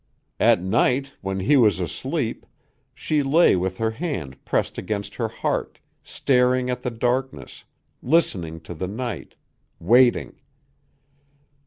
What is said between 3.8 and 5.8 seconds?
hand pressed against her heart,